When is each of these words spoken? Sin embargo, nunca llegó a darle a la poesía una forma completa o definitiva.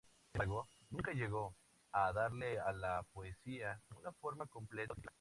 Sin 0.33 0.41
embargo, 0.41 0.67
nunca 0.89 1.11
llegó 1.13 1.55
a 1.91 2.11
darle 2.11 2.59
a 2.59 2.71
la 2.71 3.03
poesía 3.13 3.79
una 3.95 4.11
forma 4.13 4.47
completa 4.47 4.93
o 4.93 4.95
definitiva. 4.95 5.09